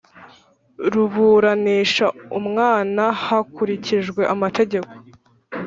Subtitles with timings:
[0.93, 2.05] ruburanisha
[2.39, 4.91] umwana hakurikijwe amategeko